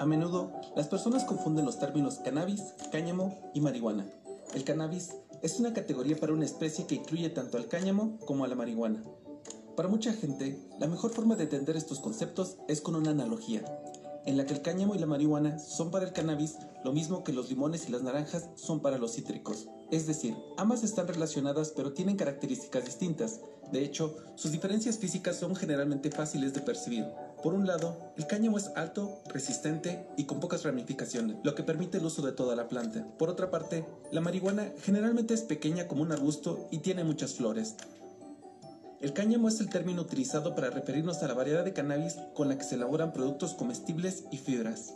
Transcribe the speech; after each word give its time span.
A 0.00 0.06
menudo, 0.06 0.50
las 0.76 0.88
personas 0.88 1.24
confunden 1.24 1.66
los 1.66 1.78
términos 1.78 2.20
cannabis, 2.24 2.72
cáñamo 2.90 3.38
y 3.52 3.60
marihuana. 3.60 4.06
El 4.54 4.64
cannabis 4.64 5.10
es 5.42 5.60
una 5.60 5.74
categoría 5.74 6.16
para 6.16 6.32
una 6.32 6.46
especie 6.46 6.86
que 6.86 6.94
incluye 6.94 7.28
tanto 7.28 7.58
al 7.58 7.68
cáñamo 7.68 8.18
como 8.24 8.46
a 8.46 8.48
la 8.48 8.54
marihuana. 8.54 9.04
Para 9.76 9.90
mucha 9.90 10.14
gente, 10.14 10.58
la 10.78 10.86
mejor 10.86 11.10
forma 11.10 11.36
de 11.36 11.42
entender 11.42 11.76
estos 11.76 12.00
conceptos 12.00 12.56
es 12.66 12.80
con 12.80 12.94
una 12.94 13.10
analogía, 13.10 13.62
en 14.24 14.38
la 14.38 14.46
que 14.46 14.54
el 14.54 14.62
cáñamo 14.62 14.94
y 14.94 14.98
la 14.98 15.06
marihuana 15.06 15.58
son 15.58 15.90
para 15.90 16.06
el 16.06 16.14
cannabis 16.14 16.56
lo 16.82 16.94
mismo 16.94 17.22
que 17.22 17.34
los 17.34 17.50
limones 17.50 17.86
y 17.86 17.92
las 17.92 18.02
naranjas 18.02 18.48
son 18.54 18.80
para 18.80 18.96
los 18.96 19.12
cítricos. 19.12 19.68
Es 19.90 20.06
decir, 20.06 20.36
ambas 20.56 20.84
están 20.84 21.08
relacionadas 21.08 21.72
pero 21.74 21.92
tienen 21.92 22.16
características 22.16 22.84
distintas. 22.84 23.40
De 23.72 23.82
hecho, 23.84 24.16
sus 24.36 24.52
diferencias 24.52 24.98
físicas 24.98 25.36
son 25.36 25.56
generalmente 25.56 26.10
fáciles 26.10 26.54
de 26.54 26.60
percibir. 26.60 27.04
Por 27.42 27.54
un 27.54 27.66
lado, 27.66 27.96
el 28.16 28.26
cáñamo 28.26 28.58
es 28.58 28.70
alto, 28.76 29.20
resistente 29.26 30.06
y 30.16 30.24
con 30.24 30.40
pocas 30.40 30.62
ramificaciones, 30.62 31.36
lo 31.42 31.54
que 31.54 31.62
permite 31.62 31.98
el 31.98 32.04
uso 32.04 32.22
de 32.22 32.32
toda 32.32 32.54
la 32.54 32.68
planta. 32.68 33.06
Por 33.18 33.30
otra 33.30 33.50
parte, 33.50 33.84
la 34.12 34.20
marihuana 34.20 34.70
generalmente 34.82 35.34
es 35.34 35.42
pequeña 35.42 35.88
como 35.88 36.02
un 36.02 36.12
arbusto 36.12 36.68
y 36.70 36.78
tiene 36.78 37.02
muchas 37.02 37.34
flores. 37.34 37.76
El 39.00 39.14
cáñamo 39.14 39.48
es 39.48 39.60
el 39.60 39.70
término 39.70 40.02
utilizado 40.02 40.54
para 40.54 40.68
referirnos 40.68 41.22
a 41.22 41.28
la 41.28 41.34
variedad 41.34 41.64
de 41.64 41.72
cannabis 41.72 42.16
con 42.34 42.48
la 42.48 42.58
que 42.58 42.64
se 42.64 42.74
elaboran 42.74 43.14
productos 43.14 43.54
comestibles 43.54 44.24
y 44.30 44.36
fibras, 44.36 44.92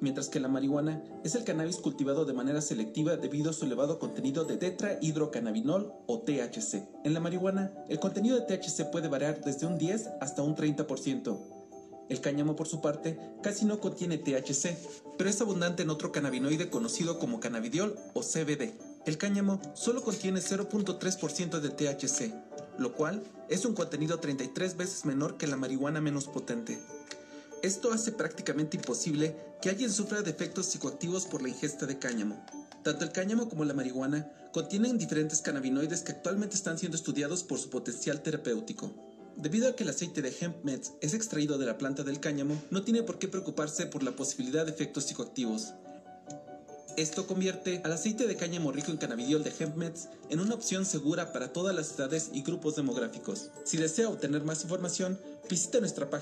mientras 0.00 0.28
que 0.28 0.40
la 0.40 0.48
marihuana 0.48 1.02
es 1.24 1.34
el 1.34 1.44
cannabis 1.44 1.76
cultivado 1.76 2.24
de 2.24 2.32
manera 2.32 2.60
selectiva 2.60 3.16
debido 3.16 3.50
a 3.50 3.52
su 3.52 3.64
elevado 3.64 3.98
contenido 3.98 4.44
de 4.44 4.56
tetrahidrocannabinol 4.56 5.92
o 6.06 6.20
THC. 6.20 6.82
En 7.04 7.14
la 7.14 7.20
marihuana, 7.20 7.72
el 7.88 7.98
contenido 7.98 8.38
de 8.38 8.46
THC 8.46 8.90
puede 8.90 9.08
variar 9.08 9.40
desde 9.42 9.66
un 9.66 9.78
10 9.78 10.08
hasta 10.20 10.42
un 10.42 10.56
30%. 10.56 11.38
El 12.08 12.20
cáñamo, 12.20 12.54
por 12.54 12.68
su 12.68 12.80
parte, 12.80 13.18
casi 13.42 13.64
no 13.64 13.80
contiene 13.80 14.18
THC, 14.18 14.76
pero 15.18 15.28
es 15.28 15.40
abundante 15.40 15.82
en 15.82 15.90
otro 15.90 16.12
cannabinoide 16.12 16.70
conocido 16.70 17.18
como 17.18 17.40
cannabidiol 17.40 17.96
o 18.14 18.22
CBD. 18.22 18.74
El 19.06 19.18
cáñamo 19.18 19.60
solo 19.74 20.02
contiene 20.02 20.40
0.3% 20.40 21.60
de 21.60 21.70
THC, 21.70 22.32
lo 22.78 22.92
cual 22.92 23.24
es 23.48 23.64
un 23.64 23.74
contenido 23.74 24.20
33 24.20 24.76
veces 24.76 25.04
menor 25.04 25.36
que 25.36 25.46
la 25.46 25.56
marihuana 25.56 26.00
menos 26.00 26.26
potente. 26.26 26.78
Esto 27.66 27.92
hace 27.92 28.12
prácticamente 28.12 28.76
imposible 28.76 29.34
que 29.60 29.70
alguien 29.70 29.90
sufra 29.90 30.22
de 30.22 30.30
efectos 30.30 30.66
psicoactivos 30.66 31.26
por 31.26 31.42
la 31.42 31.48
ingesta 31.48 31.84
de 31.84 31.98
cáñamo. 31.98 32.40
Tanto 32.84 33.04
el 33.04 33.10
cáñamo 33.10 33.48
como 33.48 33.64
la 33.64 33.74
marihuana 33.74 34.30
contienen 34.52 34.98
diferentes 34.98 35.42
cannabinoides 35.42 36.02
que 36.02 36.12
actualmente 36.12 36.54
están 36.54 36.78
siendo 36.78 36.96
estudiados 36.96 37.42
por 37.42 37.58
su 37.58 37.68
potencial 37.68 38.22
terapéutico. 38.22 38.92
Debido 39.34 39.68
a 39.68 39.74
que 39.74 39.82
el 39.82 39.90
aceite 39.90 40.22
de 40.22 40.32
hemp 40.40 40.62
meds 40.62 40.92
es 41.00 41.12
extraído 41.12 41.58
de 41.58 41.66
la 41.66 41.76
planta 41.76 42.04
del 42.04 42.20
cáñamo, 42.20 42.56
no 42.70 42.84
tiene 42.84 43.02
por 43.02 43.18
qué 43.18 43.26
preocuparse 43.26 43.86
por 43.86 44.04
la 44.04 44.14
posibilidad 44.14 44.64
de 44.64 44.70
efectos 44.70 45.02
psicoactivos. 45.02 45.72
Esto 46.96 47.26
convierte 47.26 47.82
al 47.84 47.92
aceite 47.92 48.26
de 48.26 48.36
cáñamo 48.36 48.72
rico 48.72 48.90
en 48.90 48.96
cannabidiol 48.96 49.44
de 49.44 49.50
HempMeds 49.50 50.08
en 50.30 50.40
una 50.40 50.54
opción 50.54 50.86
segura 50.86 51.30
para 51.30 51.52
todas 51.52 51.76
las 51.76 51.92
edades 51.92 52.30
y 52.32 52.42
grupos 52.42 52.76
demográficos. 52.76 53.50
Si 53.64 53.76
desea 53.76 54.08
obtener 54.08 54.44
más 54.44 54.62
información, 54.62 55.20
visite 55.50 55.80
nuestra 55.80 56.08
página 56.08 56.16